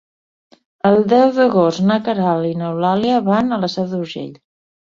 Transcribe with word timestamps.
El 0.89 0.97
deu 1.11 1.33
d'agost 1.35 1.83
na 1.91 1.99
Queralt 2.07 2.49
i 2.53 2.57
n'Eulàlia 2.63 3.23
van 3.31 3.51
a 3.59 3.63
la 3.67 3.73
Seu 3.75 3.91
d'Urgell. 3.93 4.37